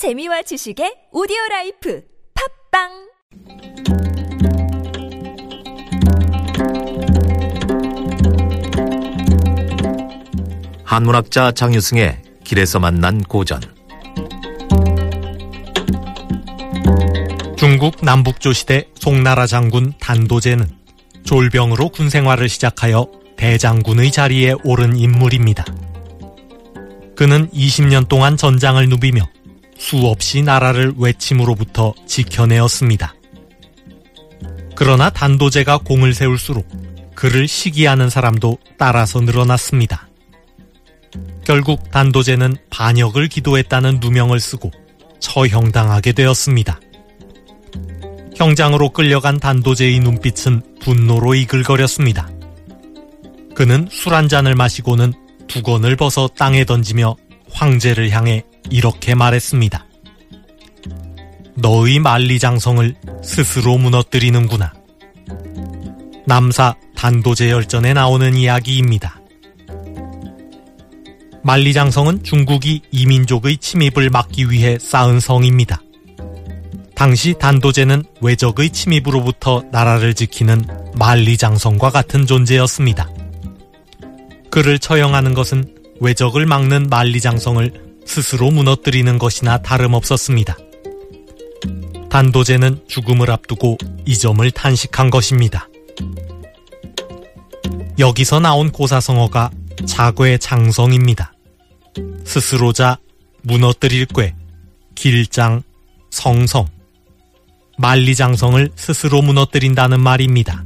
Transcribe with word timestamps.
재미와 0.00 0.40
지식의 0.40 1.12
오디오 1.12 1.36
life 1.50 2.02
팟빵 2.72 2.88
한문학자 10.84 11.52
장유승의 11.52 12.22
길에서 12.44 12.78
만난 12.78 13.22
고전 13.22 13.60
중국 17.58 18.02
남북조 18.02 18.54
시대 18.54 18.88
송나라 18.94 19.46
장군 19.46 19.92
단도제는 20.00 20.66
졸병으로 21.24 21.90
군 21.90 22.08
생활을 22.08 22.48
시작하여 22.48 23.06
대장군의 23.36 24.12
자리에 24.12 24.54
오른 24.64 24.96
인물입니다. 24.96 25.66
그는 27.14 27.50
20년 27.50 28.08
동안 28.08 28.38
전장을 28.38 28.88
누비며 28.88 29.28
수없이 29.80 30.42
나라를 30.42 30.92
외침으로부터 30.98 31.94
지켜내었습니다. 32.06 33.14
그러나 34.76 35.10
단도제가 35.10 35.78
공을 35.78 36.12
세울수록 36.14 36.68
그를 37.14 37.48
시기하는 37.48 38.10
사람도 38.10 38.58
따라서 38.78 39.20
늘어났습니다. 39.20 40.08
결국 41.44 41.90
단도제는 41.90 42.56
반역을 42.68 43.28
기도했다는 43.28 43.98
누명을 44.00 44.38
쓰고 44.38 44.70
처형당하게 45.18 46.12
되었습니다. 46.12 46.78
형장으로 48.36 48.90
끌려간 48.90 49.40
단도제의 49.40 49.98
눈빛은 50.00 50.62
분노로 50.80 51.34
이글거렸습니다. 51.34 52.30
그는 53.54 53.88
술 53.90 54.14
한 54.14 54.28
잔을 54.28 54.54
마시고는 54.54 55.12
두건을 55.48 55.96
벗어 55.96 56.28
땅에 56.28 56.64
던지며 56.64 57.16
황제를 57.50 58.10
향해 58.10 58.44
이렇게 58.70 59.14
말했습니다. 59.14 59.86
너의 61.56 61.98
만리장성을 61.98 62.94
스스로 63.22 63.76
무너뜨리는구나. 63.76 64.72
남사 66.26 66.76
단도제 66.96 67.50
열전에 67.50 67.92
나오는 67.92 68.34
이야기입니다. 68.34 69.20
만리장성은 71.42 72.22
중국이 72.22 72.82
이민족의 72.90 73.58
침입을 73.58 74.10
막기 74.10 74.50
위해 74.50 74.78
쌓은 74.78 75.20
성입니다. 75.20 75.80
당시 76.94 77.34
단도제는 77.38 78.04
외적의 78.20 78.70
침입으로부터 78.70 79.64
나라를 79.72 80.12
지키는 80.14 80.62
만리장성과 80.96 81.90
같은 81.90 82.26
존재였습니다. 82.26 83.08
그를 84.50 84.78
처형하는 84.78 85.32
것은 85.32 85.74
외적을 86.00 86.44
막는 86.44 86.88
만리장성을 86.90 87.89
스스로 88.10 88.50
무너뜨리는 88.50 89.20
것이나 89.20 89.58
다름없었습니다. 89.58 90.58
단도제는 92.10 92.82
죽음을 92.88 93.30
앞두고 93.30 93.78
이 94.04 94.18
점을 94.18 94.50
탄식한 94.50 95.10
것입니다. 95.10 95.68
여기서 98.00 98.40
나온 98.40 98.72
고사성어가 98.72 99.52
자괴 99.86 100.38
장성입니다. 100.38 101.32
스스로자, 102.24 102.98
무너뜨릴 103.42 104.06
꾀, 104.06 104.34
길장, 104.96 105.62
성성, 106.10 106.66
만리장성을 107.78 108.72
스스로 108.74 109.22
무너뜨린다는 109.22 110.00
말입니다. 110.00 110.64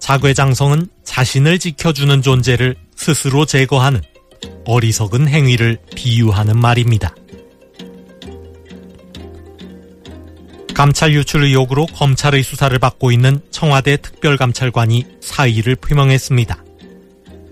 자괴장성은 0.00 0.88
자신을 1.04 1.60
지켜주는 1.60 2.22
존재를 2.22 2.74
스스로 2.96 3.44
제거하는 3.44 4.02
어리석은 4.64 5.28
행위를 5.28 5.78
비유하는 5.94 6.58
말입니다. 6.58 7.14
감찰 10.74 11.12
유출 11.12 11.44
의혹으로 11.44 11.86
검찰의 11.86 12.42
수사를 12.42 12.78
받고 12.78 13.12
있는 13.12 13.40
청와대 13.50 13.98
특별감찰관이 13.98 15.04
사의를 15.20 15.76
표명했습니다. 15.76 16.64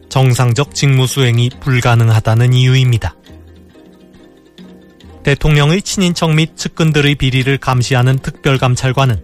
정상적 0.08 0.74
직무 0.74 1.06
수행이 1.06 1.50
불가능하다는 1.60 2.54
이유입니다. 2.54 3.14
대통령의 5.24 5.82
친인척 5.82 6.32
및 6.32 6.56
측근들의 6.56 7.16
비리를 7.16 7.58
감시하는 7.58 8.18
특별감찰관은 8.20 9.22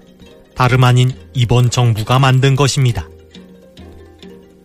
다름 0.54 0.84
아닌 0.84 1.10
이번 1.32 1.70
정부가 1.70 2.18
만든 2.18 2.56
것입니다. 2.56 3.08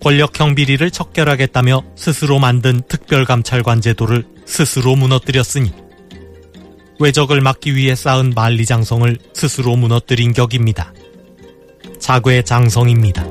권력형 0.02 0.56
비리를 0.56 0.90
척결하겠다며 0.92 1.84
스스로 1.96 2.40
만든 2.40 2.82
특별감찰관 2.88 3.82
제도를 3.82 4.26
스스로 4.46 4.96
무너뜨렸으니 4.96 5.72
외적을 7.00 7.42
막기 7.42 7.76
위해 7.76 7.96
쌓은 7.96 8.34
만리장성을 8.36 9.18
스스로 9.34 9.76
무너뜨린 9.76 10.34
격입니다. 10.34 10.94
자괴 12.00 12.44
장성입니다. 12.44 13.26